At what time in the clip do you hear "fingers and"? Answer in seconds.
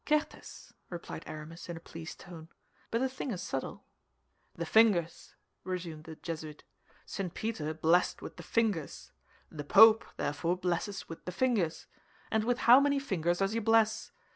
11.31-12.43